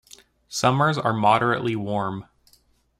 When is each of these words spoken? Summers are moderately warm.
Summers 0.49 0.97
are 0.97 1.13
moderately 1.13 1.75
warm. 1.75 2.25